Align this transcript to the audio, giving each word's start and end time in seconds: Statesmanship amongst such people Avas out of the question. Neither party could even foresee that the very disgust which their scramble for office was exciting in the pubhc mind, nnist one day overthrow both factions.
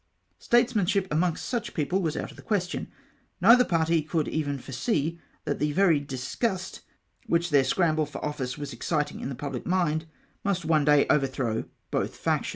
Statesmanship 0.39 1.07
amongst 1.11 1.45
such 1.45 1.75
people 1.75 2.01
Avas 2.01 2.19
out 2.19 2.31
of 2.31 2.35
the 2.35 2.41
question. 2.41 2.87
Neither 3.39 3.63
party 3.63 4.01
could 4.01 4.27
even 4.27 4.57
foresee 4.57 5.19
that 5.45 5.59
the 5.59 5.73
very 5.73 5.99
disgust 5.99 6.81
which 7.27 7.51
their 7.51 7.63
scramble 7.63 8.07
for 8.07 8.25
office 8.25 8.57
was 8.57 8.73
exciting 8.73 9.19
in 9.19 9.29
the 9.29 9.35
pubhc 9.35 9.67
mind, 9.67 10.05
nnist 10.43 10.65
one 10.65 10.85
day 10.85 11.05
overthrow 11.07 11.65
both 11.91 12.15
factions. 12.17 12.49